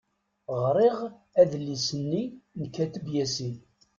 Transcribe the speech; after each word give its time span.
Ɣriɣ 0.63 0.97
adlis-nni 1.41 2.23
n 2.59 2.61
Kateb 2.75 3.05
Yasin. 3.15 3.55